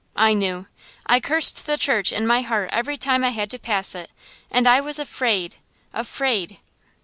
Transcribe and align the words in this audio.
I 0.17 0.33
knew. 0.33 0.65
I 1.05 1.19
cursed 1.19 1.67
the 1.67 1.77
church 1.77 2.11
in 2.11 2.25
my 2.25 2.41
heart 2.41 2.71
every 2.73 2.97
time 2.97 3.23
I 3.23 3.29
had 3.29 3.51
to 3.51 3.59
pass 3.59 3.93
it; 3.93 4.09
and 4.49 4.65
I 4.67 4.81
was 4.81 4.97
afraid 4.97 5.57
afraid. 5.93 6.57